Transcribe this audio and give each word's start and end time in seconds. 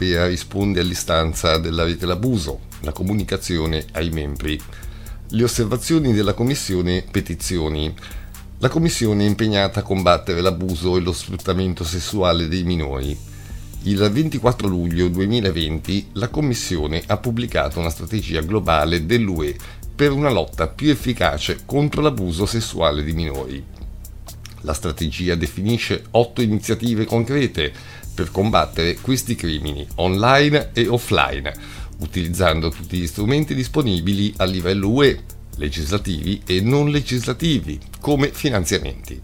Europea 0.00 0.26
risponde 0.28 0.80
all'istanza 0.80 1.58
della 1.58 1.84
rete 1.84 2.06
l'abuso, 2.06 2.60
la 2.80 2.92
comunicazione 2.92 3.84
ai 3.92 4.08
membri. 4.08 4.58
Le 5.28 5.44
osservazioni 5.44 6.14
della 6.14 6.32
Commissione 6.32 7.04
Petizioni. 7.10 7.94
La 8.60 8.70
Commissione 8.70 9.24
è 9.24 9.28
impegnata 9.28 9.80
a 9.80 9.82
combattere 9.82 10.40
l'abuso 10.40 10.96
e 10.96 11.00
lo 11.00 11.12
sfruttamento 11.12 11.84
sessuale 11.84 12.48
dei 12.48 12.62
minori. 12.62 13.14
Il 13.82 13.98
24 13.98 14.66
luglio 14.68 15.08
2020 15.08 16.08
la 16.12 16.28
Commissione 16.28 17.02
ha 17.06 17.18
pubblicato 17.18 17.78
una 17.78 17.90
strategia 17.90 18.40
globale 18.40 19.04
dell'UE 19.04 19.54
per 19.94 20.12
una 20.12 20.30
lotta 20.30 20.66
più 20.68 20.88
efficace 20.88 21.60
contro 21.66 22.00
l'abuso 22.00 22.46
sessuale 22.46 23.02
di 23.02 23.12
minori. 23.12 23.64
La 24.62 24.74
strategia 24.74 25.34
definisce 25.36 26.04
otto 26.12 26.42
iniziative 26.42 27.04
concrete 27.06 27.72
per 28.20 28.30
combattere 28.30 28.96
questi 29.00 29.34
crimini 29.34 29.86
online 29.94 30.72
e 30.74 30.86
offline, 30.86 31.50
utilizzando 32.00 32.68
tutti 32.68 32.98
gli 32.98 33.06
strumenti 33.06 33.54
disponibili 33.54 34.34
a 34.36 34.44
livello 34.44 34.90
UE, 34.90 35.22
legislativi 35.56 36.42
e 36.44 36.60
non 36.60 36.90
legislativi, 36.90 37.80
come 37.98 38.30
finanziamenti. 38.30 39.18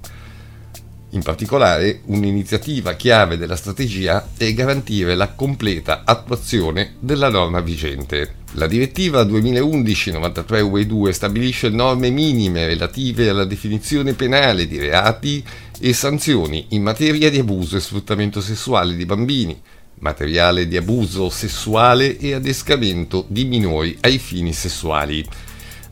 In 1.11 1.23
particolare, 1.23 2.01
un'iniziativa 2.07 2.95
chiave 2.95 3.37
della 3.37 3.57
strategia 3.57 4.31
è 4.35 4.51
garantire 4.55 5.15
la 5.15 5.29
completa 5.29 6.03
attuazione 6.07 6.95
della 6.99 7.29
norma 7.29 7.61
vigente. 7.61 8.36
La 8.59 8.67
direttiva 8.67 9.23
2011-93 9.23 10.63
UE2 10.63 11.11
stabilisce 11.11 11.69
norme 11.69 12.09
minime 12.09 12.65
relative 12.65 13.29
alla 13.29 13.45
definizione 13.45 14.15
penale 14.15 14.67
di 14.67 14.79
reati 14.79 15.45
e 15.79 15.93
sanzioni 15.93 16.69
in 16.71 16.83
materia 16.83 17.29
di 17.29 17.39
abuso 17.39 17.77
e 17.77 17.81
sfruttamento 17.81 18.41
sessuale 18.41 18.97
di 18.97 19.05
bambini, 19.05 19.61
materiale 19.99 20.67
di 20.67 20.79
abuso 20.79 21.29
sessuale 21.29 22.17
e 22.17 22.33
adescamento 22.33 23.27
di 23.29 23.45
minori 23.45 23.95
ai 24.01 24.17
fini 24.17 24.55
sessuali 24.55 25.23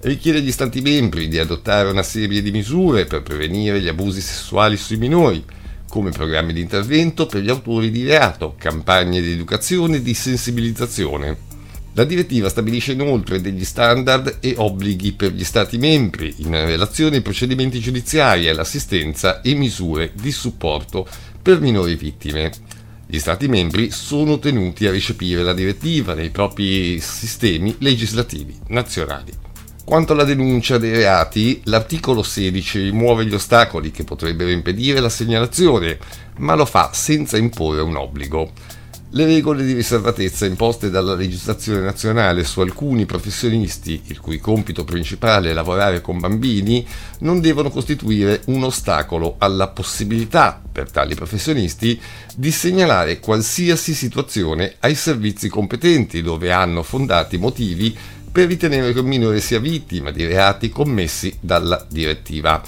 richiede 0.00 0.38
agli 0.38 0.52
Stati 0.52 0.80
membri 0.80 1.28
di 1.28 1.38
adottare 1.38 1.90
una 1.90 2.02
serie 2.02 2.40
di 2.40 2.50
misure 2.50 3.04
per 3.04 3.22
prevenire 3.22 3.78
gli 3.78 3.88
abusi 3.88 4.22
sessuali 4.22 4.78
sui 4.78 4.96
minori, 4.96 5.44
come 5.86 6.12
programmi 6.12 6.54
di 6.54 6.62
intervento 6.62 7.26
per 7.26 7.42
gli 7.42 7.50
autori 7.50 7.90
di 7.90 8.06
reato, 8.06 8.54
campagne 8.56 9.20
di 9.20 9.32
educazione 9.32 9.96
e 9.96 10.02
di 10.02 10.14
sensibilizzazione. 10.14 11.52
La 11.96 12.02
direttiva 12.02 12.48
stabilisce 12.48 12.92
inoltre 12.92 13.40
degli 13.40 13.64
standard 13.64 14.38
e 14.40 14.54
obblighi 14.56 15.12
per 15.12 15.32
gli 15.32 15.44
Stati 15.44 15.78
membri 15.78 16.34
in 16.38 16.50
relazione 16.50 17.16
ai 17.16 17.22
procedimenti 17.22 17.78
giudiziari, 17.78 18.48
all'assistenza 18.48 19.40
e 19.42 19.54
misure 19.54 20.10
di 20.12 20.32
supporto 20.32 21.06
per 21.40 21.60
minori 21.60 21.94
vittime. 21.94 22.50
Gli 23.06 23.18
Stati 23.20 23.46
membri 23.46 23.92
sono 23.92 24.40
tenuti 24.40 24.88
a 24.88 24.90
recepire 24.90 25.44
la 25.44 25.52
direttiva 25.52 26.14
nei 26.14 26.30
propri 26.30 26.98
sistemi 26.98 27.76
legislativi 27.78 28.58
nazionali. 28.68 29.30
Quanto 29.84 30.14
alla 30.14 30.24
denuncia 30.24 30.78
dei 30.78 30.92
reati, 30.92 31.60
l'articolo 31.64 32.24
16 32.24 32.80
rimuove 32.80 33.24
gli 33.24 33.34
ostacoli 33.34 33.92
che 33.92 34.02
potrebbero 34.02 34.50
impedire 34.50 34.98
la 34.98 35.08
segnalazione, 35.08 35.98
ma 36.38 36.56
lo 36.56 36.64
fa 36.64 36.90
senza 36.92 37.36
imporre 37.36 37.82
un 37.82 37.94
obbligo. 37.94 38.50
Le 39.16 39.26
regole 39.26 39.64
di 39.64 39.74
riservatezza 39.74 40.44
imposte 40.44 40.90
dalla 40.90 41.14
legislazione 41.14 41.78
nazionale 41.78 42.42
su 42.42 42.58
alcuni 42.58 43.06
professionisti, 43.06 44.02
il 44.06 44.18
cui 44.18 44.38
compito 44.38 44.82
principale 44.82 45.50
è 45.50 45.52
lavorare 45.52 46.00
con 46.00 46.18
bambini, 46.18 46.84
non 47.20 47.40
devono 47.40 47.70
costituire 47.70 48.42
un 48.46 48.64
ostacolo 48.64 49.36
alla 49.38 49.68
possibilità 49.68 50.60
per 50.72 50.90
tali 50.90 51.14
professionisti 51.14 52.00
di 52.34 52.50
segnalare 52.50 53.20
qualsiasi 53.20 53.94
situazione 53.94 54.74
ai 54.80 54.96
servizi 54.96 55.48
competenti 55.48 56.20
dove 56.20 56.50
hanno 56.50 56.82
fondati 56.82 57.38
motivi 57.38 57.96
per 58.32 58.48
ritenere 58.48 58.92
che 58.92 58.98
un 58.98 59.06
minore 59.06 59.38
sia 59.38 59.60
vittima 59.60 60.10
di 60.10 60.26
reati 60.26 60.70
commessi 60.70 61.32
dalla 61.38 61.86
direttiva. 61.88 62.60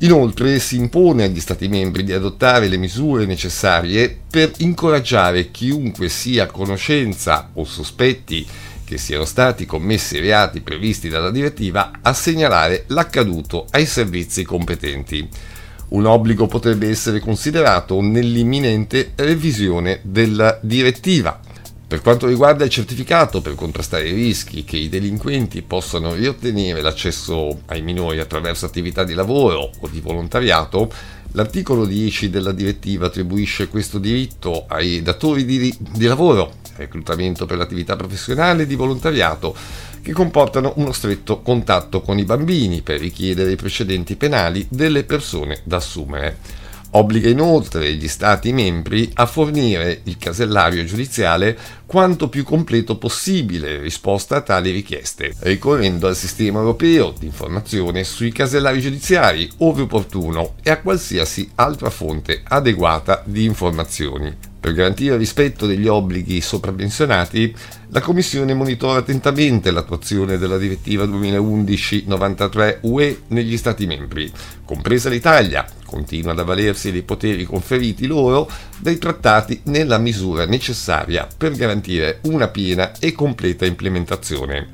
Inoltre 0.00 0.58
si 0.58 0.76
impone 0.76 1.24
agli 1.24 1.40
Stati 1.40 1.68
membri 1.68 2.04
di 2.04 2.12
adottare 2.12 2.68
le 2.68 2.76
misure 2.76 3.24
necessarie 3.24 4.14
per 4.30 4.52
incoraggiare 4.58 5.50
chiunque 5.50 6.10
sia 6.10 6.44
a 6.44 6.48
conoscenza 6.48 7.50
o 7.54 7.64
sospetti 7.64 8.46
che 8.84 8.98
siano 8.98 9.24
stati 9.24 9.64
commessi 9.64 10.20
reati 10.20 10.60
previsti 10.60 11.08
dalla 11.08 11.30
direttiva 11.30 11.92
a 12.02 12.12
segnalare 12.12 12.84
l'accaduto 12.88 13.66
ai 13.70 13.86
servizi 13.86 14.44
competenti. 14.44 15.26
Un 15.88 16.04
obbligo 16.04 16.46
potrebbe 16.46 16.88
essere 16.88 17.18
considerato 17.18 18.00
nell'imminente 18.00 19.12
revisione 19.14 20.00
della 20.02 20.58
direttiva, 20.60 21.40
per 21.88 22.02
quanto 22.02 22.26
riguarda 22.26 22.64
il 22.64 22.70
certificato 22.70 23.40
per 23.40 23.54
contrastare 23.54 24.08
i 24.08 24.12
rischi 24.12 24.64
che 24.64 24.76
i 24.76 24.88
delinquenti 24.88 25.62
possano 25.62 26.14
riottenere 26.14 26.80
l'accesso 26.80 27.60
ai 27.66 27.80
minori 27.82 28.18
attraverso 28.18 28.66
attività 28.66 29.04
di 29.04 29.14
lavoro 29.14 29.70
o 29.78 29.86
di 29.88 30.00
volontariato, 30.00 30.90
l'articolo 31.32 31.86
10 31.86 32.28
della 32.28 32.50
direttiva 32.50 33.06
attribuisce 33.06 33.68
questo 33.68 33.98
diritto 33.98 34.64
ai 34.66 35.00
datori 35.00 35.44
di, 35.44 35.72
di 35.78 36.06
lavoro, 36.06 36.54
reclutamento 36.74 37.46
per 37.46 37.56
l'attività 37.56 37.94
professionale 37.94 38.64
e 38.64 38.66
di 38.66 38.74
volontariato, 38.74 39.54
che 40.02 40.12
comportano 40.12 40.72
uno 40.76 40.90
stretto 40.90 41.40
contatto 41.40 42.00
con 42.00 42.18
i 42.18 42.24
bambini 42.24 42.82
per 42.82 42.98
richiedere 42.98 43.52
i 43.52 43.56
precedenti 43.56 44.16
penali 44.16 44.66
delle 44.68 45.04
persone 45.04 45.60
da 45.62 45.76
assumere. 45.76 46.64
Obbliga 46.96 47.28
inoltre 47.28 47.92
gli 47.92 48.08
Stati 48.08 48.54
membri 48.54 49.10
a 49.12 49.26
fornire 49.26 50.00
il 50.04 50.16
casellario 50.16 50.82
giudiziale 50.84 51.54
quanto 51.84 52.30
più 52.30 52.42
completo 52.42 52.96
possibile 52.96 53.74
in 53.74 53.82
risposta 53.82 54.36
a 54.36 54.40
tali 54.40 54.70
richieste, 54.70 55.34
ricorrendo 55.40 56.08
al 56.08 56.16
sistema 56.16 56.60
europeo 56.60 57.12
di 57.16 57.26
informazione 57.26 58.02
sui 58.02 58.32
casellari 58.32 58.80
giudiziari, 58.80 59.46
ove 59.58 59.82
opportuno, 59.82 60.54
e 60.62 60.70
a 60.70 60.80
qualsiasi 60.80 61.50
altra 61.56 61.90
fonte 61.90 62.40
adeguata 62.42 63.22
di 63.26 63.44
informazioni. 63.44 64.34
Per 64.58 64.72
garantire 64.72 65.12
il 65.12 65.20
rispetto 65.20 65.66
degli 65.66 65.86
obblighi 65.86 66.40
sopravvenzionati, 66.40 67.54
la 67.90 68.00
Commissione 68.00 68.54
monitora 68.54 69.00
attentamente 69.00 69.70
l'attuazione 69.70 70.38
della 70.38 70.56
direttiva 70.56 71.04
2011-93 71.04 72.78
UE 72.80 73.20
negli 73.28 73.58
Stati 73.58 73.86
membri, 73.86 74.32
compresa 74.64 75.10
l'Italia, 75.10 75.64
continua 75.86 76.32
ad 76.32 76.40
avvalersi 76.40 76.92
dei 76.92 77.02
poteri 77.02 77.44
conferiti 77.44 78.06
loro 78.06 78.50
dai 78.78 78.98
trattati 78.98 79.60
nella 79.64 79.96
misura 79.96 80.44
necessaria 80.44 81.26
per 81.34 81.52
garantire 81.52 82.18
una 82.24 82.48
piena 82.48 82.92
e 82.98 83.12
completa 83.12 83.64
implementazione. 83.64 84.68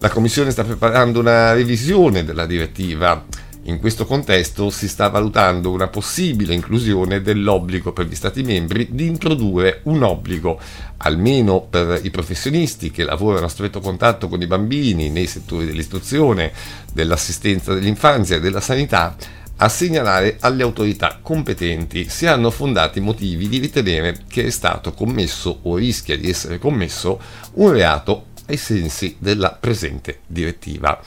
La 0.00 0.10
Commissione 0.10 0.50
sta 0.50 0.64
preparando 0.64 1.20
una 1.20 1.52
revisione 1.52 2.24
della 2.24 2.44
direttiva 2.44 3.24
in 3.68 3.80
questo 3.80 4.06
contesto 4.06 4.70
si 4.70 4.88
sta 4.88 5.08
valutando 5.08 5.70
una 5.70 5.88
possibile 5.88 6.54
inclusione 6.54 7.20
dell'obbligo 7.20 7.92
per 7.92 8.06
gli 8.06 8.14
Stati 8.14 8.42
membri 8.42 8.88
di 8.90 9.06
introdurre 9.06 9.80
un 9.84 10.02
obbligo, 10.02 10.58
almeno 10.98 11.60
per 11.68 12.00
i 12.02 12.08
professionisti 12.08 12.90
che 12.90 13.04
lavorano 13.04 13.44
a 13.44 13.50
stretto 13.50 13.80
contatto 13.80 14.26
con 14.28 14.40
i 14.40 14.46
bambini 14.46 15.10
nei 15.10 15.26
settori 15.26 15.66
dell'istruzione, 15.66 16.50
dell'assistenza 16.94 17.74
dell'infanzia 17.74 18.36
e 18.36 18.40
della 18.40 18.62
sanità, 18.62 19.14
a 19.60 19.68
segnalare 19.68 20.36
alle 20.40 20.62
autorità 20.62 21.18
competenti 21.20 22.08
se 22.08 22.28
hanno 22.28 22.50
fondati 22.50 23.00
motivi 23.00 23.48
di 23.48 23.58
ritenere 23.58 24.18
che 24.28 24.44
è 24.44 24.50
stato 24.50 24.92
commesso 24.92 25.60
o 25.62 25.76
rischia 25.76 26.16
di 26.16 26.28
essere 26.28 26.58
commesso 26.58 27.20
un 27.54 27.72
reato 27.72 28.26
ai 28.46 28.56
sensi 28.56 29.16
della 29.18 29.56
presente 29.58 30.20
direttiva. 30.26 31.00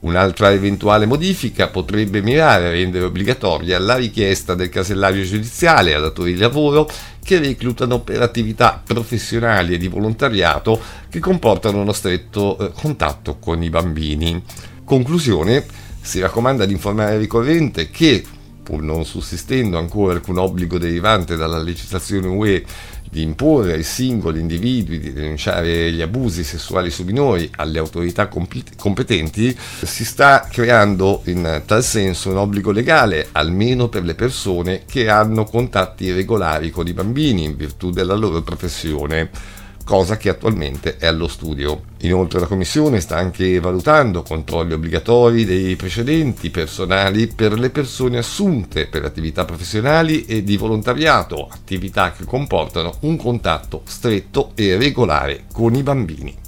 Un'altra 0.00 0.50
eventuale 0.50 1.04
modifica 1.04 1.68
potrebbe 1.68 2.22
mirare 2.22 2.68
a 2.68 2.70
rendere 2.70 3.04
obbligatoria 3.04 3.78
la 3.78 3.96
richiesta 3.96 4.54
del 4.54 4.70
casellario 4.70 5.22
giudiziale 5.24 5.94
a 5.94 6.00
datori 6.00 6.32
di 6.32 6.38
lavoro 6.38 6.88
che 7.22 7.38
reclutano 7.38 8.00
per 8.00 8.22
attività 8.22 8.82
professionali 8.82 9.74
e 9.74 9.76
di 9.76 9.88
volontariato 9.88 10.80
che 11.10 11.18
comportano 11.18 11.82
uno 11.82 11.92
stretto 11.92 12.56
eh, 12.56 12.72
contatto 12.72 13.36
con 13.38 13.62
i 13.62 13.68
bambini. 13.68 14.42
Conclusione, 14.84 15.66
si 16.00 16.20
raccomanda 16.20 16.64
di 16.64 16.72
informare 16.72 17.14
il 17.14 17.20
ricorrente 17.20 17.90
che, 17.90 18.24
pur 18.62 18.82
non 18.82 19.04
sussistendo 19.04 19.78
ancora 19.78 20.14
alcun 20.14 20.38
obbligo 20.38 20.78
derivante 20.78 21.36
dalla 21.36 21.58
legislazione 21.58 22.26
UE 22.26 22.64
di 23.10 23.22
imporre 23.22 23.72
ai 23.72 23.82
singoli 23.82 24.38
individui 24.38 25.00
di 25.00 25.12
denunciare 25.12 25.90
gli 25.90 26.00
abusi 26.00 26.44
sessuali 26.44 26.90
su 26.90 27.02
minori 27.02 27.50
alle 27.56 27.80
autorità 27.80 28.28
competenti, 28.28 29.56
si 29.58 30.04
sta 30.04 30.46
creando 30.48 31.22
in 31.24 31.62
tal 31.66 31.82
senso 31.82 32.30
un 32.30 32.36
obbligo 32.36 32.70
legale, 32.70 33.28
almeno 33.32 33.88
per 33.88 34.04
le 34.04 34.14
persone 34.14 34.84
che 34.86 35.08
hanno 35.08 35.44
contatti 35.44 36.12
regolari 36.12 36.70
con 36.70 36.86
i 36.86 36.92
bambini 36.92 37.42
in 37.42 37.56
virtù 37.56 37.90
della 37.90 38.14
loro 38.14 38.42
professione. 38.42 39.58
Cosa 39.84 40.16
che 40.16 40.28
attualmente 40.28 40.96
è 40.96 41.06
allo 41.06 41.28
studio. 41.28 41.82
Inoltre 42.02 42.40
la 42.40 42.46
Commissione 42.46 43.00
sta 43.00 43.16
anche 43.16 43.60
valutando 43.60 44.22
controlli 44.22 44.72
obbligatori 44.72 45.44
dei 45.44 45.76
precedenti 45.76 46.50
personali 46.50 47.26
per 47.26 47.58
le 47.58 47.70
persone 47.70 48.18
assunte 48.18 48.86
per 48.86 49.04
attività 49.04 49.44
professionali 49.44 50.24
e 50.24 50.42
di 50.42 50.56
volontariato, 50.56 51.48
attività 51.50 52.12
che 52.12 52.24
comportano 52.24 52.94
un 53.00 53.16
contatto 53.16 53.82
stretto 53.84 54.52
e 54.54 54.76
regolare 54.76 55.44
con 55.52 55.74
i 55.74 55.82
bambini. 55.82 56.39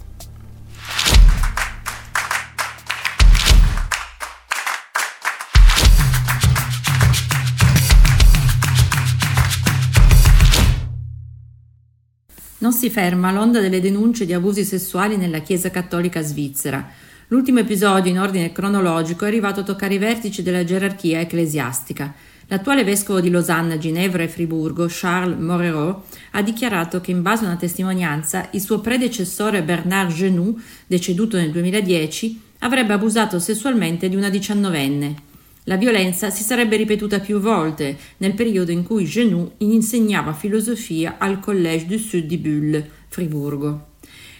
Non 12.62 12.72
si 12.72 12.90
ferma 12.90 13.32
l'onda 13.32 13.58
delle 13.58 13.80
denunce 13.80 14.24
di 14.24 14.32
abusi 14.32 14.64
sessuali 14.64 15.16
nella 15.16 15.40
Chiesa 15.40 15.68
cattolica 15.68 16.22
svizzera. 16.22 16.88
L'ultimo 17.26 17.58
episodio 17.58 18.08
in 18.08 18.20
ordine 18.20 18.52
cronologico 18.52 19.24
è 19.24 19.26
arrivato 19.26 19.60
a 19.60 19.62
toccare 19.64 19.94
i 19.94 19.98
vertici 19.98 20.44
della 20.44 20.62
gerarchia 20.62 21.18
ecclesiastica. 21.18 22.14
L'attuale 22.46 22.84
vescovo 22.84 23.20
di 23.20 23.30
Losanna, 23.30 23.78
Ginevra 23.78 24.22
e 24.22 24.28
Friburgo, 24.28 24.86
Charles 24.88 25.40
Moreau, 25.40 26.02
ha 26.30 26.42
dichiarato 26.42 27.00
che 27.00 27.10
in 27.10 27.22
base 27.22 27.42
a 27.42 27.48
una 27.48 27.56
testimonianza 27.56 28.46
il 28.52 28.60
suo 28.60 28.78
predecessore 28.78 29.64
Bernard 29.64 30.12
Genoux, 30.12 30.56
deceduto 30.86 31.36
nel 31.36 31.50
2010, 31.50 32.40
avrebbe 32.60 32.92
abusato 32.92 33.40
sessualmente 33.40 34.08
di 34.08 34.14
una 34.14 34.30
diciannovenne. 34.30 35.30
La 35.66 35.76
violenza 35.76 36.28
si 36.30 36.42
sarebbe 36.42 36.76
ripetuta 36.76 37.20
più 37.20 37.38
volte 37.38 37.96
nel 38.16 38.34
periodo 38.34 38.72
in 38.72 38.82
cui 38.82 39.04
Genoux 39.04 39.52
insegnava 39.58 40.32
filosofia 40.32 41.16
al 41.18 41.38
Collège 41.38 41.86
du 41.86 41.98
Sud 41.98 42.24
di 42.24 42.36
Bulle, 42.36 42.90
Friburgo. 43.06 43.90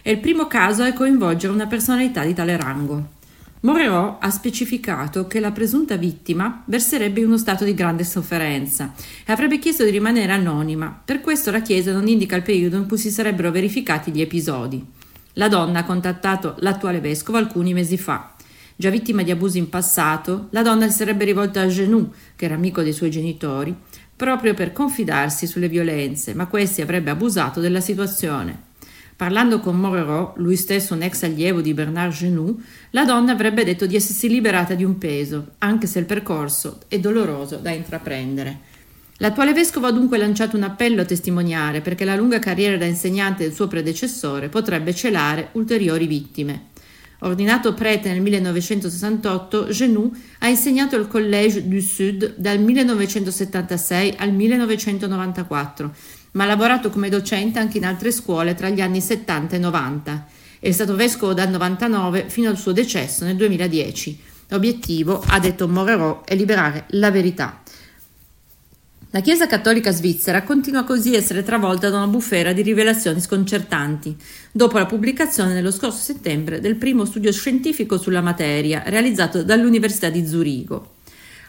È 0.03 0.11
il 0.11 0.19
primo 0.19 0.49
caso 0.49 0.83
a 0.83 0.93
coinvolgere 0.93 1.53
una 1.53 1.69
personalità 1.69 2.25
di 2.25 2.35
tale 2.35 2.57
rango. 2.57 3.21
Moreau 3.61 4.17
ha 4.19 4.31
specificato 4.31 5.29
che 5.29 5.39
la 5.39 5.53
presunta 5.53 5.95
vittima 5.95 6.65
verserebbe 6.67 7.21
in 7.21 7.27
uno 7.27 7.39
stato 7.39 7.63
di 7.63 7.75
grande 7.75 8.03
sofferenza 8.03 8.93
e 9.25 9.31
avrebbe 9.31 9.61
chiesto 9.61 9.85
di 9.85 9.91
rimanere 9.91 10.33
anonima, 10.33 11.03
per 11.05 11.21
questo 11.21 11.53
la 11.53 11.63
Chiesa 11.63 11.93
non 11.93 12.09
indica 12.09 12.35
il 12.35 12.43
periodo 12.43 12.77
in 12.79 12.89
cui 12.89 12.99
si 12.99 13.11
sarebbero 13.11 13.53
verificati 13.53 14.11
gli 14.11 14.21
episodi. 14.21 14.85
La 15.35 15.49
donna 15.49 15.79
ha 15.79 15.85
contattato 15.85 16.57
l'attuale 16.59 16.99
vescovo 16.99 17.39
alcuni 17.39 17.73
mesi 17.73 17.97
fa. 17.97 18.31
Già 18.82 18.90
vittima 18.90 19.23
di 19.23 19.31
abusi 19.31 19.58
in 19.58 19.69
passato, 19.69 20.49
la 20.50 20.62
donna 20.62 20.88
si 20.88 20.96
sarebbe 20.96 21.25
rivolta 21.25 21.61
a 21.61 21.69
Genoux, 21.69 22.12
che 22.34 22.46
era 22.46 22.55
amico 22.55 22.82
dei 22.82 22.93
suoi 22.93 23.12
genitori, 23.12 23.73
proprio 24.17 24.55
per 24.55 24.73
confidarsi 24.73 25.46
sulle 25.46 25.69
violenze, 25.69 26.34
ma 26.34 26.49
questi 26.49 26.81
avrebbe 26.82 27.11
abusato 27.11 27.61
della 27.61 27.79
situazione. 27.79 28.61
Parlando 29.14 29.61
con 29.61 29.79
Moreau, 29.79 30.32
lui 30.34 30.56
stesso 30.56 30.94
un 30.94 31.02
ex 31.02 31.23
allievo 31.23 31.61
di 31.61 31.75
Bernard 31.75 32.11
Genoux, 32.12 32.61
la 32.90 33.05
donna 33.05 33.31
avrebbe 33.31 33.62
detto 33.62 33.87
di 33.87 33.94
essersi 33.94 34.29
liberata 34.29 34.75
di 34.75 34.82
un 34.82 34.99
peso, 34.99 35.50
anche 35.58 35.87
se 35.87 36.00
il 36.00 36.05
percorso 36.05 36.81
è 36.88 36.99
doloroso 36.99 37.58
da 37.58 37.70
intraprendere. 37.70 38.58
L'attuale 39.19 39.52
vescovo 39.52 39.87
ha 39.87 39.93
dunque 39.93 40.19
lanciato 40.19 40.56
un 40.56 40.64
appello 40.64 41.02
a 41.02 41.05
testimoniare 41.05 41.82
perché 41.82 42.05
la 42.05 42.17
lunga 42.17 42.40
carriera 42.40 42.76
da 42.76 42.87
insegnante 42.87 43.44
del 43.44 43.52
suo 43.52 43.69
predecessore 43.69 44.49
potrebbe 44.49 44.93
celare 44.93 45.50
ulteriori 45.52 46.08
vittime. 46.08 46.70
Ordinato 47.25 47.73
prete 47.73 48.09
nel 48.09 48.21
1968, 48.21 49.69
Genoux 49.69 50.13
ha 50.39 50.49
insegnato 50.49 50.97
al 50.97 51.07
Collège 51.07 51.69
du 51.69 51.79
Sud 51.79 52.35
dal 52.37 52.59
1976 52.59 54.15
al 54.19 54.33
1994, 54.33 55.95
ma 56.33 56.43
ha 56.43 56.47
lavorato 56.49 56.91
come 56.91 57.09
docente 57.09 57.61
anche 57.61 57.79
in 57.79 57.85
altre 57.85 58.11
scuole 58.11 58.55
tra 58.55 58.71
gli 58.71 58.81
anni 58.81 59.01
70 59.01 59.55
e 59.55 59.59
90. 59.61 60.27
È 60.59 60.73
stato 60.73 60.97
vescovo 60.97 61.33
dal 61.33 61.49
99 61.49 62.29
fino 62.29 62.49
al 62.49 62.59
suo 62.59 62.73
decesso 62.73 63.25
nel 63.25 63.37
2010. 63.37 64.21
L'obiettivo, 64.49 65.23
ha 65.25 65.39
detto 65.39 65.69
Moreau, 65.69 66.25
è 66.25 66.35
liberare 66.35 66.87
la 66.89 67.13
verità. 67.13 67.62
La 69.14 69.20
Chiesa 69.20 69.47
cattolica 69.47 69.91
svizzera 69.91 70.43
continua 70.43 70.85
così 70.85 71.14
a 71.14 71.19
essere 71.19 71.43
travolta 71.43 71.91
da 71.91 71.99
una 71.99 72.06
bufera 72.06 72.55
di 72.55 72.62
rivelazioni 72.62 73.20
sconcertanti, 73.20 74.17
dopo 74.50 74.79
la 74.79 74.87
pubblicazione 74.87 75.53
nello 75.53 75.70
scorso 75.70 75.99
settembre 75.99 76.61
del 76.61 76.76
primo 76.76 77.05
studio 77.05 77.31
scientifico 77.31 77.99
sulla 77.99 78.23
materia 78.23 78.82
realizzato 78.87 79.43
dall'Università 79.43 80.09
di 80.09 80.26
Zurigo. 80.26 80.94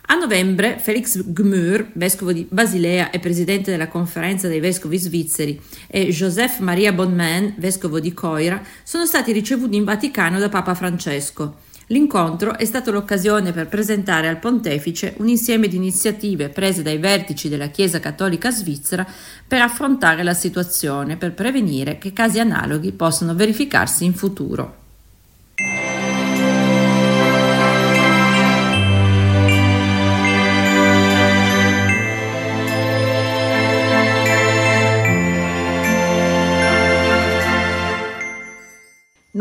A 0.07 0.15
novembre 0.15 0.77
Felix 0.77 1.23
Gmür, 1.23 1.91
vescovo 1.93 2.33
di 2.33 2.45
Basilea 2.49 3.11
e 3.11 3.19
presidente 3.19 3.71
della 3.71 3.87
conferenza 3.87 4.49
dei 4.49 4.59
vescovi 4.59 4.97
svizzeri, 4.97 5.57
e 5.87 6.09
Joseph 6.09 6.59
Maria 6.59 6.91
Bonman, 6.91 7.53
vescovo 7.59 8.01
di 8.01 8.13
Coira, 8.13 8.61
sono 8.83 9.05
stati 9.05 9.31
ricevuti 9.31 9.77
in 9.77 9.85
Vaticano 9.85 10.37
da 10.37 10.49
Papa 10.49 10.75
Francesco 10.75 11.71
L'incontro 11.87 12.57
è 12.57 12.65
stato 12.65 12.91
l'occasione 12.91 13.51
per 13.51 13.67
presentare 13.67 14.27
al 14.27 14.39
pontefice 14.39 15.15
un 15.17 15.27
insieme 15.27 15.67
di 15.67 15.75
iniziative 15.75 16.49
prese 16.49 16.81
dai 16.81 16.97
vertici 16.97 17.49
della 17.49 17.67
Chiesa 17.67 17.99
Cattolica 17.99 18.51
Svizzera 18.51 19.05
per 19.45 19.61
affrontare 19.61 20.23
la 20.23 20.33
situazione, 20.33 21.17
per 21.17 21.33
prevenire 21.33 21.97
che 21.97 22.13
casi 22.13 22.39
analoghi 22.39 22.91
possano 22.91 23.35
verificarsi 23.35 24.05
in 24.05 24.13
futuro. 24.13 24.81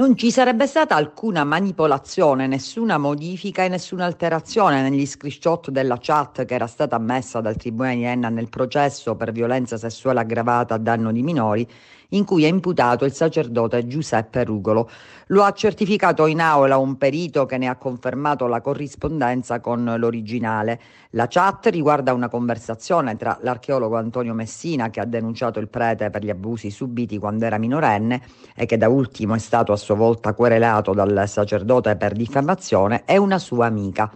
Non 0.02 0.16
ci 0.16 0.32
sarebbe 0.32 0.66
stata 0.66 0.96
alcuna 0.96 1.44
manipolazione, 1.44 2.48
nessuna 2.48 2.98
modifica 2.98 3.62
e 3.62 3.68
nessuna 3.68 4.04
alterazione 4.04 4.82
negli 4.82 5.06
screenshot 5.06 5.70
della 5.70 5.96
chat 6.00 6.44
che 6.44 6.54
era 6.54 6.66
stata 6.66 6.96
ammessa 6.96 7.40
dal 7.40 7.54
Tribunale 7.54 7.94
di 7.94 8.02
Enna 8.02 8.28
nel 8.28 8.48
processo 8.48 9.14
per 9.14 9.30
violenza 9.30 9.76
sessuale 9.76 10.18
aggravata 10.18 10.74
a 10.74 10.78
danno 10.78 11.12
di 11.12 11.22
minori 11.22 11.64
in 12.12 12.24
cui 12.24 12.44
è 12.44 12.48
imputato 12.48 13.04
il 13.04 13.12
sacerdote 13.12 13.86
Giuseppe 13.86 14.44
Rugolo. 14.44 14.88
Lo 15.28 15.42
ha 15.44 15.52
certificato 15.52 16.26
in 16.26 16.40
aula 16.40 16.76
un 16.76 16.96
perito 16.96 17.46
che 17.46 17.58
ne 17.58 17.68
ha 17.68 17.76
confermato 17.76 18.46
la 18.46 18.60
corrispondenza 18.60 19.60
con 19.60 19.94
l'originale. 19.96 20.80
La 21.10 21.26
chat 21.28 21.66
riguarda 21.66 22.12
una 22.12 22.28
conversazione 22.28 23.16
tra 23.16 23.38
l'archeologo 23.40 23.96
Antonio 23.96 24.34
Messina, 24.34 24.90
che 24.90 25.00
ha 25.00 25.04
denunciato 25.04 25.58
il 25.58 25.68
prete 25.68 26.10
per 26.10 26.24
gli 26.24 26.30
abusi 26.30 26.70
subiti 26.70 27.18
quando 27.18 27.44
era 27.44 27.58
minorenne 27.58 28.20
e 28.54 28.66
che 28.66 28.76
da 28.76 28.88
ultimo 28.88 29.34
è 29.34 29.38
stato 29.38 29.72
a 29.72 29.76
sua 29.76 29.94
volta 29.94 30.34
querelato 30.34 30.92
dal 30.92 31.24
sacerdote 31.26 31.96
per 31.96 32.12
diffamazione, 32.12 33.02
e 33.04 33.16
una 33.16 33.38
sua 33.38 33.66
amica 33.66 34.10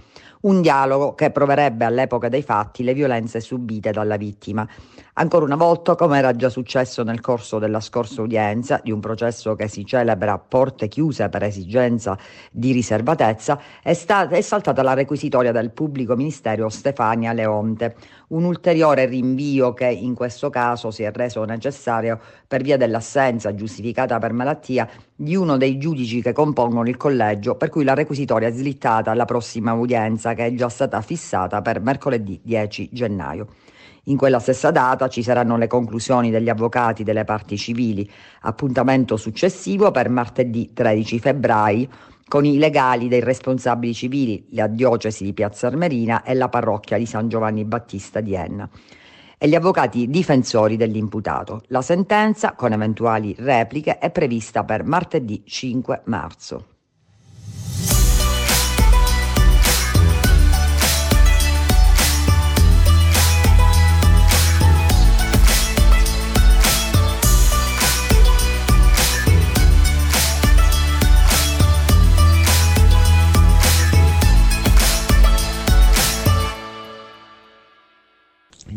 un 0.47 0.61
dialogo 0.61 1.15
che 1.15 1.31
proverebbe 1.31 1.85
all'epoca 1.85 2.29
dei 2.29 2.43
fatti 2.43 2.85
le 2.85 2.95
violenze 2.95 3.41
subite 3.41 3.91
dalla 3.91 4.17
vittima. 4.17 4.67
Ancora 5.15 5.45
una 5.45 5.57
volta, 5.57 5.95
come 5.95 6.19
era 6.19 6.37
già 6.37 6.49
successo 6.49 7.03
nel 7.03 7.21
corso 7.21 7.59
della 7.59 7.81
scorsa 7.81 8.23
udienza, 8.23 8.81
di 8.83 8.93
un 8.93 9.01
processo 9.01 9.55
che 9.55 9.67
si 9.67 9.85
celebra 9.85 10.35
a 10.35 10.39
porte 10.39 10.89
chiuse 10.89 11.29
per 11.29 11.43
esigenza 11.43 12.19
di 12.53 12.73
riservatezza, 12.73 13.59
è, 13.83 13.95
sta- 13.95 14.29
è 14.29 14.41
saltata 14.41 14.83
la 14.83 14.95
requisitoria 14.95 15.53
del 15.53 15.71
pubblico 15.71 16.15
ministero 16.17 16.69
Stefania 16.69 17.33
Leonte, 17.33 17.97
un 18.29 18.45
ulteriore 18.45 19.07
rinvio 19.07 19.73
che 19.73 19.87
in 19.87 20.15
questo 20.15 20.51
caso 20.51 20.91
si 20.91 21.03
è 21.03 21.11
reso 21.13 21.43
necessario 21.45 22.21
per 22.47 22.63
via 22.63 22.77
dell'assenza 22.77 23.55
giustificata 23.55 24.19
per 24.19 24.33
malattia 24.33 24.89
di 25.19 25.35
uno 25.35 25.57
dei 25.57 25.79
giudici 25.79 26.21
che 26.21 26.33
compongono 26.33 26.87
il 26.87 26.99
collegio, 26.99 27.55
per 27.55 27.71
cui 27.71 27.85
la 27.85 27.95
requisitoria 27.95 28.49
è 28.49 28.53
slittata 28.53 29.11
alla 29.11 29.25
prossima 29.25 29.73
udienza 29.73 30.35
che 30.35 30.45
è 30.45 30.55
già 30.55 30.69
stata 30.69 31.01
fissata 31.01 31.63
per 31.63 31.81
mercoledì 31.81 32.39
10 32.43 32.91
gennaio. 32.93 33.47
In 34.05 34.19
quella 34.19 34.39
stessa 34.39 34.71
data 34.71 35.09
ci 35.09 35.23
saranno 35.23 35.57
le 35.57 35.67
conclusioni 35.67 36.31
degli 36.31 36.51
avvocati 36.51 37.03
delle 37.03 37.25
parti 37.25 37.57
civili, 37.57 38.09
appuntamento 38.43 39.17
successivo 39.17 39.91
per 39.91 40.11
martedì 40.11 40.73
13 40.75 41.19
febbraio 41.19 41.89
con 42.29 42.45
i 42.45 42.59
legali 42.59 43.09
dei 43.09 43.21
responsabili 43.21 43.95
civili, 43.95 44.47
la 44.51 44.67
diocesi 44.67 45.25
di 45.25 45.33
Piazza 45.33 45.69
Armerina 45.69 46.25
e 46.25 46.35
la 46.35 46.49
parrocchia 46.49 46.99
di 46.99 47.07
San 47.07 47.29
Giovanni 47.29 47.65
Battista 47.65 48.21
di 48.21 48.35
Enna 48.35 48.69
e 49.39 49.49
gli 49.49 49.55
avvocati 49.55 50.09
difensori 50.09 50.77
dell'imputato. 50.77 51.63
La 51.69 51.83
sentenza, 51.83 52.55
con 52.55 52.73
eventuali 52.73 53.35
repliche, 53.39 53.99
è 53.99 54.11
prevista 54.11 54.65
per 54.65 54.85
martedì 54.85 55.43
5 55.45 56.03
marzo. 56.05 56.76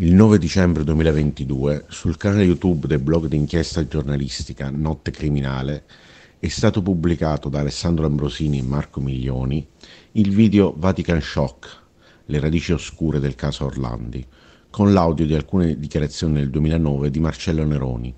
Il 0.02 0.14
9 0.14 0.38
dicembre 0.38 0.86
2022 0.86 1.88
sul 1.90 2.16
canale 2.16 2.46
YouTube 2.46 2.88
del 2.88 3.00
blog 3.00 3.28
d'inchiesta 3.28 3.86
giornalistica 3.86 4.70
Notte 4.70 5.12
Criminale 5.12 5.84
è 6.40 6.48
stato 6.48 6.82
pubblicato 6.82 7.50
da 7.50 7.60
Alessandro 7.60 8.06
Ambrosini 8.06 8.60
e 8.60 8.64
Marco 8.64 9.02
Milioni 9.02 9.68
il 10.14 10.34
video 10.34 10.74
Vatican 10.78 11.20
Shock, 11.20 11.82
le 12.28 12.40
radici 12.40 12.72
oscure 12.72 13.20
del 13.20 13.36
caso 13.36 13.66
Orlandi, 13.66 14.26
con 14.70 14.94
l'audio 14.94 15.26
di 15.26 15.36
alcune 15.36 15.78
dichiarazioni 15.78 16.36
nel 16.36 16.50
2009 16.50 17.12
di 17.12 17.20
Marcello 17.20 17.66
Neroni. 17.66 18.16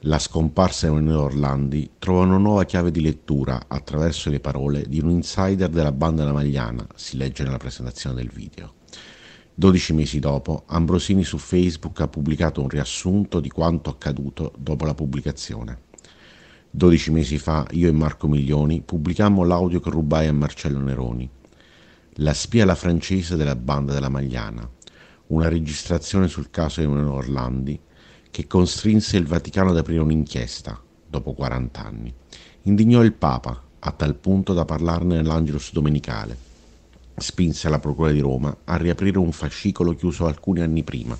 La 0.00 0.18
scomparsa 0.18 0.88
di 0.88 0.92
Emanuele 0.92 1.20
Orlandi 1.20 1.90
trova 1.98 2.24
una 2.24 2.36
nuova 2.36 2.64
chiave 2.64 2.90
di 2.90 3.00
lettura 3.00 3.64
attraverso 3.66 4.28
le 4.28 4.40
parole 4.40 4.84
di 4.86 5.00
un 5.00 5.08
insider 5.08 5.70
della 5.70 5.90
banda 5.90 6.24
Namagliana, 6.24 6.86
si 6.94 7.16
legge 7.16 7.44
nella 7.44 7.56
presentazione 7.56 8.16
del 8.16 8.28
video. 8.28 8.80
Dodici 9.54 9.92
mesi 9.92 10.18
dopo, 10.18 10.62
Ambrosini 10.66 11.24
su 11.24 11.36
Facebook 11.36 12.00
ha 12.00 12.08
pubblicato 12.08 12.62
un 12.62 12.68
riassunto 12.68 13.38
di 13.38 13.50
quanto 13.50 13.90
accaduto 13.90 14.54
dopo 14.56 14.86
la 14.86 14.94
pubblicazione. 14.94 15.90
Dodici 16.70 17.10
mesi 17.10 17.36
fa 17.36 17.66
io 17.72 17.86
e 17.86 17.92
Marco 17.92 18.28
Milioni 18.28 18.80
pubblicammo 18.80 19.44
l'audio 19.44 19.78
che 19.80 19.90
rubai 19.90 20.26
a 20.26 20.32
Marcello 20.32 20.78
Neroni. 20.78 21.28
La 22.14 22.32
spia 22.32 22.62
alla 22.62 22.74
francese 22.74 23.36
della 23.36 23.54
banda 23.54 23.92
della 23.92 24.08
Magliana, 24.08 24.66
una 25.28 25.48
registrazione 25.48 26.28
sul 26.28 26.48
caso 26.48 26.80
Emanuele 26.80 27.10
Orlandi 27.10 27.80
che 28.30 28.46
costrinse 28.46 29.18
il 29.18 29.26
Vaticano 29.26 29.68
ad 29.68 29.76
aprire 29.76 30.00
un'inchiesta, 30.00 30.80
dopo 31.06 31.34
40 31.34 31.84
anni. 31.84 32.14
Indignò 32.62 33.02
il 33.02 33.12
Papa, 33.12 33.62
a 33.80 33.92
tal 33.92 34.14
punto 34.14 34.54
da 34.54 34.64
parlarne 34.64 35.16
nell'Angelus 35.16 35.72
domenicale 35.72 36.51
spinse 37.22 37.70
la 37.70 37.78
Procura 37.78 38.10
di 38.10 38.20
Roma 38.20 38.54
a 38.64 38.76
riaprire 38.76 39.18
un 39.18 39.32
fascicolo 39.32 39.94
chiuso 39.94 40.26
alcuni 40.26 40.60
anni 40.60 40.82
prima. 40.82 41.16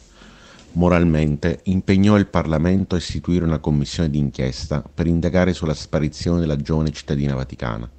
Moralmente 0.73 1.61
impegnò 1.64 2.18
il 2.18 2.26
Parlamento 2.26 2.94
a 2.94 2.99
istituire 2.99 3.44
una 3.44 3.59
commissione 3.59 4.11
d'inchiesta 4.11 4.82
per 4.82 5.06
indagare 5.06 5.54
sulla 5.54 5.73
sparizione 5.73 6.40
della 6.40 6.56
giovane 6.56 6.90
cittadina 6.90 7.35
vaticana. 7.35 7.90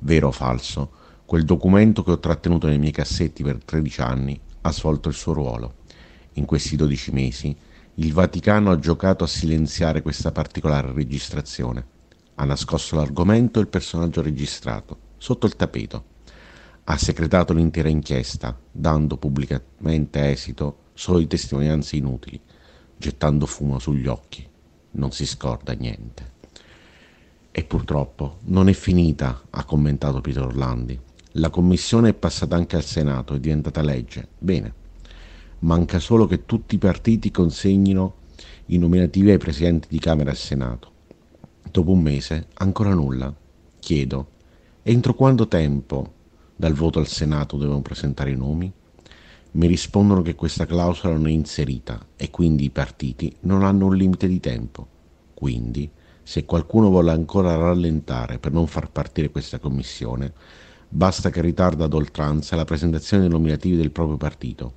Vero 0.00 0.28
o 0.28 0.32
falso, 0.32 0.90
quel 1.24 1.44
documento 1.44 2.02
che 2.02 2.10
ho 2.12 2.18
trattenuto 2.18 2.66
nei 2.66 2.78
miei 2.78 2.92
cassetti 2.92 3.42
per 3.42 3.64
13 3.64 4.00
anni 4.00 4.40
ha 4.60 4.72
svolto 4.72 5.08
il 5.08 5.14
suo 5.14 5.32
ruolo. 5.32 5.74
In 6.34 6.44
questi 6.44 6.76
12 6.76 7.12
mesi 7.12 7.56
il 7.94 8.12
Vaticano 8.12 8.70
ha 8.70 8.78
giocato 8.78 9.24
a 9.24 9.28
silenziare 9.28 10.02
questa 10.02 10.32
particolare 10.32 10.92
registrazione. 10.92 11.86
Ha 12.34 12.44
nascosto 12.44 12.96
l'argomento 12.96 13.58
e 13.58 13.62
il 13.62 13.68
personaggio 13.68 14.22
registrato, 14.22 14.98
sotto 15.18 15.46
il 15.46 15.56
tappeto 15.56 16.10
ha 16.84 16.96
segretato 16.96 17.52
l'intera 17.52 17.88
inchiesta, 17.88 18.58
dando 18.70 19.16
pubblicamente 19.16 20.30
esito 20.30 20.78
solo 20.94 21.18
di 21.18 21.26
testimonianze 21.26 21.96
inutili, 21.96 22.40
gettando 22.96 23.46
fumo 23.46 23.78
sugli 23.78 24.06
occhi. 24.06 24.46
Non 24.92 25.12
si 25.12 25.24
scorda 25.24 25.72
niente. 25.72 26.30
E 27.52 27.64
purtroppo 27.64 28.38
non 28.44 28.68
è 28.68 28.72
finita, 28.72 29.42
ha 29.50 29.64
commentato 29.64 30.20
Pietro 30.20 30.46
Orlandi. 30.46 30.98
La 31.36 31.50
commissione 31.50 32.10
è 32.10 32.14
passata 32.14 32.56
anche 32.56 32.76
al 32.76 32.84
Senato, 32.84 33.34
è 33.34 33.40
diventata 33.40 33.82
legge. 33.82 34.28
Bene. 34.38 34.80
Manca 35.60 36.00
solo 36.00 36.26
che 36.26 36.44
tutti 36.44 36.74
i 36.74 36.78
partiti 36.78 37.30
consegnino 37.30 38.14
i 38.66 38.78
nominativi 38.78 39.30
ai 39.30 39.38
presidenti 39.38 39.86
di 39.88 39.98
Camera 39.98 40.30
e 40.30 40.34
Senato. 40.34 40.90
Dopo 41.70 41.92
un 41.92 42.00
mese, 42.00 42.48
ancora 42.54 42.92
nulla. 42.92 43.32
Chiedo, 43.78 44.28
entro 44.82 45.14
quanto 45.14 45.46
tempo 45.46 46.20
dal 46.54 46.74
voto 46.74 46.98
al 46.98 47.06
Senato 47.06 47.56
devono 47.56 47.82
presentare 47.82 48.30
i 48.30 48.36
nomi? 48.36 48.72
Mi 49.52 49.66
rispondono 49.66 50.22
che 50.22 50.34
questa 50.34 50.64
clausola 50.64 51.14
non 51.14 51.26
è 51.26 51.30
inserita 51.30 52.00
e 52.16 52.30
quindi 52.30 52.64
i 52.64 52.70
partiti 52.70 53.34
non 53.40 53.64
hanno 53.64 53.86
un 53.86 53.96
limite 53.96 54.26
di 54.26 54.40
tempo. 54.40 54.86
Quindi, 55.34 55.90
se 56.22 56.44
qualcuno 56.44 56.88
vuole 56.88 57.10
ancora 57.10 57.56
rallentare 57.56 58.38
per 58.38 58.52
non 58.52 58.66
far 58.66 58.90
partire 58.90 59.30
questa 59.30 59.58
commissione, 59.58 60.32
basta 60.88 61.30
che 61.30 61.40
ritarda 61.40 61.84
ad 61.84 61.94
oltranza 61.94 62.56
la 62.56 62.64
presentazione 62.64 63.24
dei 63.24 63.32
nominativi 63.32 63.76
del 63.76 63.90
proprio 63.90 64.16
partito. 64.16 64.72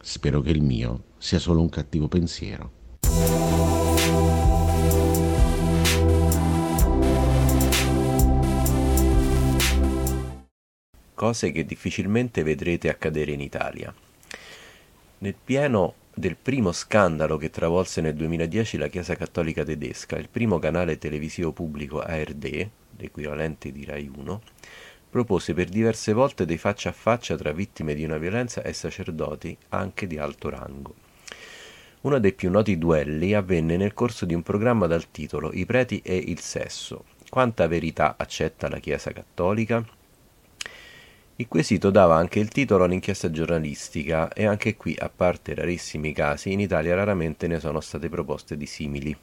Spero 0.00 0.40
che 0.40 0.50
il 0.50 0.62
mio 0.62 1.04
sia 1.18 1.38
solo 1.38 1.60
un 1.60 1.68
cattivo 1.68 2.08
pensiero. 2.08 2.70
Cose 11.14 11.52
che 11.52 11.64
difficilmente 11.64 12.42
vedrete 12.42 12.88
accadere 12.88 13.32
in 13.32 13.40
Italia. 13.40 13.94
Nel 15.18 15.34
pieno 15.42 15.94
del 16.12 16.36
primo 16.36 16.72
scandalo 16.72 17.36
che 17.36 17.50
travolse 17.50 18.00
nel 18.00 18.14
2010 18.14 18.76
la 18.76 18.88
Chiesa 18.88 19.16
Cattolica 19.16 19.64
tedesca, 19.64 20.16
il 20.16 20.28
primo 20.28 20.58
canale 20.58 20.98
televisivo 20.98 21.52
pubblico 21.52 22.00
ARD, 22.00 22.68
l'equivalente 22.96 23.72
di 23.72 23.84
Rai 23.84 24.10
1, 24.14 24.42
propose 25.10 25.54
per 25.54 25.68
diverse 25.68 26.12
volte 26.12 26.44
dei 26.44 26.58
faccia 26.58 26.90
a 26.90 26.92
faccia 26.92 27.36
tra 27.36 27.52
vittime 27.52 27.94
di 27.94 28.04
una 28.04 28.18
violenza 28.18 28.62
e 28.62 28.72
sacerdoti 28.72 29.56
anche 29.70 30.06
di 30.06 30.18
alto 30.18 30.50
rango. 30.50 30.94
Uno 32.02 32.18
dei 32.18 32.32
più 32.32 32.50
noti 32.50 32.76
duelli 32.76 33.32
avvenne 33.32 33.76
nel 33.76 33.94
corso 33.94 34.26
di 34.26 34.34
un 34.34 34.42
programma 34.42 34.86
dal 34.86 35.10
titolo 35.10 35.52
I 35.52 35.64
preti 35.64 36.02
e 36.04 36.16
il 36.16 36.40
sesso. 36.40 37.04
Quanta 37.30 37.66
verità 37.66 38.16
accetta 38.18 38.68
la 38.68 38.78
Chiesa 38.78 39.10
Cattolica? 39.12 39.84
Il 41.36 41.48
quesito 41.48 41.90
dava 41.90 42.14
anche 42.14 42.38
il 42.38 42.46
titolo 42.46 42.84
all'inchiesta 42.84 43.28
giornalistica 43.28 44.32
e 44.32 44.46
anche 44.46 44.76
qui, 44.76 44.94
a 44.96 45.08
parte 45.08 45.52
rarissimi 45.52 46.12
casi, 46.12 46.52
in 46.52 46.60
Italia 46.60 46.94
raramente 46.94 47.48
ne 47.48 47.58
sono 47.58 47.80
state 47.80 48.08
proposte 48.08 48.56
di 48.56 48.66
simili, 48.66 49.16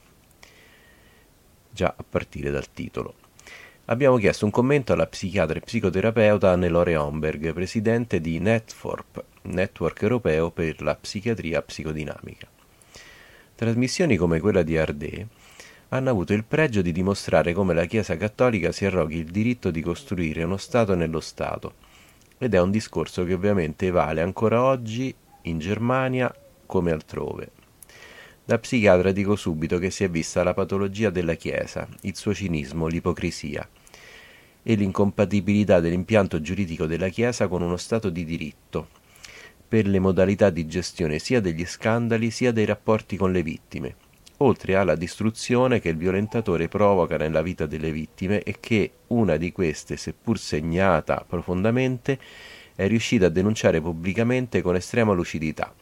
già 1.71 1.93
a 1.95 2.03
partire 2.03 2.51
dal 2.51 2.69
titolo. 2.73 3.13
Abbiamo 3.85 4.17
chiesto 4.17 4.43
un 4.43 4.51
commento 4.51 4.91
alla 4.91 5.07
psichiatra 5.07 5.57
e 5.57 5.61
psicoterapeuta 5.61 6.53
Nelore 6.57 6.97
Homberg, 6.97 7.53
presidente 7.53 8.19
di 8.19 8.39
NetForp, 8.39 9.23
Network 9.43 10.01
Europeo 10.01 10.51
per 10.51 10.81
la 10.81 10.95
Psichiatria 10.95 11.61
Psicodinamica. 11.61 12.45
Trasmissioni 13.55 14.17
come 14.17 14.41
quella 14.41 14.63
di 14.63 14.77
Ardè 14.77 15.25
hanno 15.87 16.09
avuto 16.09 16.33
il 16.33 16.43
pregio 16.43 16.81
di 16.81 16.91
dimostrare 16.91 17.53
come 17.53 17.73
la 17.73 17.85
Chiesa 17.85 18.17
cattolica 18.17 18.73
si 18.73 18.83
arroghi 18.83 19.15
il 19.15 19.31
diritto 19.31 19.71
di 19.71 19.81
costruire 19.81 20.43
uno 20.43 20.57
Stato 20.57 20.93
nello 20.93 21.21
Stato 21.21 21.87
ed 22.43 22.55
è 22.55 22.59
un 22.59 22.71
discorso 22.71 23.23
che 23.23 23.35
ovviamente 23.35 23.91
vale 23.91 24.19
ancora 24.19 24.63
oggi 24.63 25.13
in 25.43 25.59
Germania 25.59 26.33
come 26.65 26.89
altrove. 26.89 27.51
Da 28.43 28.57
psichiatra 28.57 29.11
dico 29.11 29.35
subito 29.35 29.77
che 29.77 29.91
si 29.91 30.03
è 30.03 30.09
vista 30.09 30.41
la 30.41 30.55
patologia 30.55 31.11
della 31.11 31.35
Chiesa, 31.35 31.87
il 32.01 32.15
suo 32.15 32.33
cinismo, 32.33 32.87
l'ipocrisia 32.87 33.69
e 34.63 34.73
l'incompatibilità 34.73 35.79
dell'impianto 35.79 36.41
giuridico 36.41 36.87
della 36.87 37.09
Chiesa 37.09 37.47
con 37.47 37.61
uno 37.61 37.77
Stato 37.77 38.09
di 38.09 38.25
diritto, 38.25 38.87
per 39.67 39.85
le 39.85 39.99
modalità 39.99 40.49
di 40.49 40.65
gestione 40.65 41.19
sia 41.19 41.41
degli 41.41 41.63
scandali 41.63 42.31
sia 42.31 42.51
dei 42.51 42.65
rapporti 42.65 43.17
con 43.17 43.31
le 43.31 43.43
vittime, 43.43 43.95
oltre 44.41 44.75
alla 44.75 44.95
distruzione 44.95 45.79
che 45.79 45.89
il 45.89 45.97
violentatore 45.97 46.67
provoca 46.67 47.15
nella 47.17 47.41
vita 47.41 47.65
delle 47.65 47.91
vittime 47.91 48.41
e 48.43 48.57
che 48.59 48.91
una 49.07 49.37
di 49.37 49.51
queste, 49.51 49.97
seppur 49.97 50.37
segnata 50.37 51.23
profondamente, 51.27 52.19
è 52.75 52.87
riuscita 52.87 53.27
a 53.27 53.29
denunciare 53.29 53.79
pubblicamente 53.79 54.61
con 54.61 54.75
estrema 54.75 55.13
lucidità. 55.13 55.73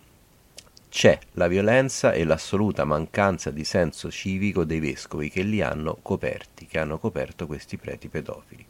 C'è 0.90 1.18
la 1.34 1.48
violenza 1.48 2.14
e 2.14 2.24
l'assoluta 2.24 2.84
mancanza 2.84 3.52
di 3.52 3.64
senso 3.64 4.10
civico 4.10 4.64
dei 4.64 4.80
vescovi 4.80 5.30
che 5.30 5.44
li 5.44 5.62
hanno 5.62 5.98
coperti, 6.02 6.66
che 6.66 6.80
hanno 6.80 6.98
coperto 6.98 7.46
questi 7.46 7.78
preti 7.78 8.10
pedofili. 8.10 8.66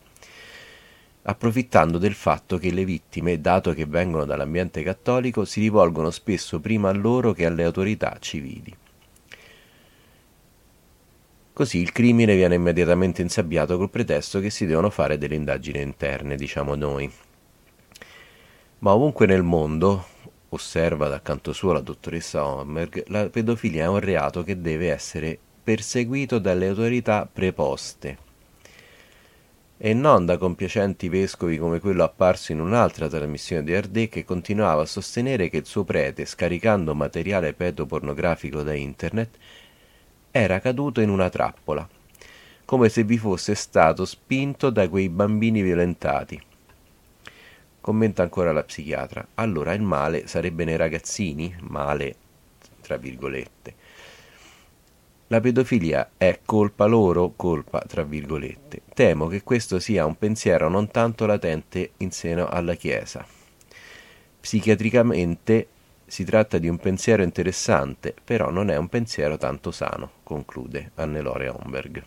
Approfittando 1.24 1.98
del 1.98 2.14
fatto 2.14 2.58
che 2.58 2.72
le 2.72 2.86
vittime, 2.86 3.42
dato 3.42 3.74
che 3.74 3.86
vengono 3.86 4.26
dall'ambiente 4.26 4.84
cattolico, 4.84 5.46
si 5.46 5.62
rivolgono 5.62 6.12
spesso 6.12 6.60
prima 6.60 6.90
a 6.90 6.94
loro 6.94 7.34
che 7.34 7.46
alle 7.46 7.64
autorità 7.64 8.18
civili. 8.20 8.76
Così 11.60 11.80
il 11.80 11.92
crimine 11.92 12.38
viene 12.38 12.56
immediatamente 12.56 13.22
insabbiato 13.22 13.76
col 13.76 13.90
pretesto 13.90 14.40
che 14.40 14.50
si 14.50 14.66
devono 14.66 14.90
fare 14.90 15.18
delle 15.18 15.36
indagini 15.36 15.82
interne, 15.82 16.38
diciamo 16.38 16.74
noi. 16.74 17.12
Ma 18.78 18.94
ovunque 18.94 19.26
nel 19.26 19.44
mondo, 19.44 20.06
osserva 20.48 21.10
dal 21.10 21.22
canto 21.22 21.52
suo 21.52 21.74
la 21.74 21.82
dottoressa 21.82 22.46
Homberg, 22.46 23.04
la 23.08 23.28
pedofilia 23.30 23.84
è 23.84 23.88
un 23.90 24.00
reato 24.00 24.42
che 24.42 24.62
deve 24.62 24.90
essere 24.90 25.38
perseguito 25.62 26.40
dalle 26.40 26.70
autorità 26.70 27.30
preposte 27.30 28.18
e 29.76 29.94
non 29.94 30.26
da 30.26 30.38
compiacenti 30.38 31.10
vescovi 31.10 31.58
come 31.58 31.82
quello 31.82 32.06
apparso 32.06 32.54
in 32.54 32.62
un'altra 32.62 33.10
trasmissione 33.10 33.66
di 33.66 33.76
Ardè 33.76 34.08
che 34.08 34.24
continuava 34.24 34.84
a 34.84 34.86
sostenere 34.86 35.50
che 35.50 35.58
il 35.58 35.66
suo 35.66 35.84
prete, 35.84 36.24
scaricando 36.24 36.96
materiale 36.96 37.52
pedopornografico 37.52 38.64
da 38.64 38.74
internet, 38.74 39.38
era 40.32 40.60
caduto 40.60 41.02
in 41.02 41.10
una 41.10 41.30
trappola, 41.30 41.88
come 42.66 42.90
se 42.90 43.04
vi 43.04 43.18
fosse 43.18 43.56
stato 43.56 44.06
spinto 44.06 44.70
da 44.70 44.88
quei 44.88 45.10
bambini 45.10 45.62
violentati. 45.62 46.42
Commenta 47.82 48.22
ancora 48.22 48.52
la 48.52 48.64
psichiatra. 48.64 49.26
Allora 49.36 49.74
il 49.74 49.82
male 49.82 50.28
sarebbe 50.28 50.66
nei 50.66 50.76
ragazzini? 50.76 51.56
Male, 51.62 52.16
tra 52.82 52.98
virgolette. 52.98 53.74
La 55.28 55.40
pedofilia 55.40 56.12
è 56.18 56.40
colpa 56.44 56.86
loro? 56.86 57.34
Colpa, 57.36 57.84
tra 57.88 58.04
virgolette. 58.04 58.82
Temo 58.94 59.28
che 59.28 59.44
questo 59.44 59.80
sia 59.80 60.06
un 60.06 60.18
pensiero 60.18 60.70
non 60.70 60.90
tanto 60.90 61.26
latente 61.26 61.92
in 61.98 62.12
seno 62.12 62.48
alla 62.48 62.74
Chiesa. 62.76 63.26
Psichiatricamente 64.40 65.68
si 66.10 66.24
tratta 66.24 66.58
di 66.58 66.68
un 66.68 66.78
pensiero 66.78 67.22
interessante, 67.22 68.16
però 68.24 68.50
non 68.50 68.70
è 68.72 68.76
un 68.76 68.90
pensiero 68.90 69.38
tanto 69.38 69.70
sano, 69.72 70.12
conclude 70.24 70.92
Annelore 70.96 71.50
Homberg. 71.50 72.04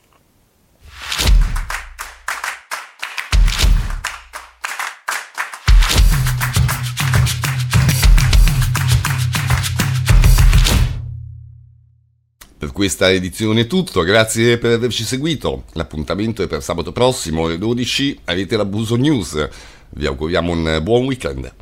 Per 12.58 12.72
questa 12.72 13.10
edizione 13.10 13.62
è 13.62 13.66
tutto, 13.66 14.02
grazie 14.02 14.58
per 14.58 14.72
averci 14.72 15.04
seguito. 15.04 15.64
L'appuntamento 15.72 16.42
è 16.42 16.48
per 16.48 16.62
sabato 16.62 16.90
prossimo 16.90 17.46
alle 17.46 17.58
12, 17.58 18.20
avete 18.24 18.56
l'abuso 18.56 18.96
news. 18.96 19.48
Vi 19.90 20.06
auguriamo 20.06 20.52
un 20.52 20.80
buon 20.82 21.04
weekend. 21.04 21.52